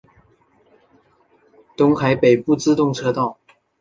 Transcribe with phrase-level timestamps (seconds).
[1.77, 3.37] 东海北陆自动车道。